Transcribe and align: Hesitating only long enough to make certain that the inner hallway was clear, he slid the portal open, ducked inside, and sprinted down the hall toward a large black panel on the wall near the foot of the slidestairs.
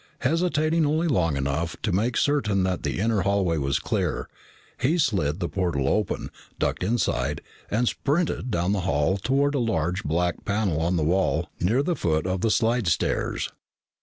Hesitating 0.21 0.83
only 0.83 1.07
long 1.07 1.37
enough 1.37 1.77
to 1.83 1.91
make 1.91 2.17
certain 2.17 2.63
that 2.63 2.81
the 2.81 2.97
inner 2.97 3.21
hallway 3.21 3.57
was 3.59 3.77
clear, 3.77 4.27
he 4.79 4.97
slid 4.97 5.39
the 5.39 5.47
portal 5.47 5.87
open, 5.87 6.31
ducked 6.57 6.81
inside, 6.81 7.39
and 7.69 7.87
sprinted 7.87 8.49
down 8.49 8.71
the 8.71 8.79
hall 8.89 9.17
toward 9.17 9.53
a 9.53 9.59
large 9.59 10.03
black 10.03 10.43
panel 10.43 10.81
on 10.81 10.95
the 10.95 11.03
wall 11.03 11.51
near 11.59 11.83
the 11.83 11.95
foot 11.95 12.25
of 12.25 12.41
the 12.41 12.49
slidestairs. 12.49 13.51